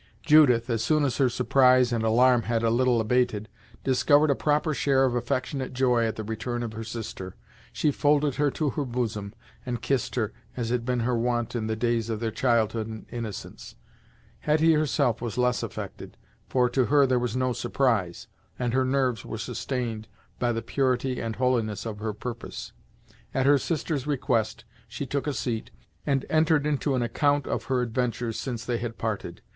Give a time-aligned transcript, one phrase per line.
[0.23, 3.47] Judith, as soon as her surprise and alarm had a little abated,
[3.83, 7.35] discovered a proper share of affectionate joy at the return of her sister.
[7.71, 11.67] She folded her to her bosom, and kissed her, as had been her wont in
[11.67, 13.75] the days of their childhood and innocence.
[14.39, 16.17] Hetty herself was less affected,
[16.49, 18.27] for to her there was no surprise,
[18.57, 20.07] and her nerves were sustained
[20.39, 22.73] by the purity and holiness of her purpose.
[23.35, 25.69] At her sister's request she took a seat,
[26.07, 29.43] and entered into an account of her adventures since they had parted.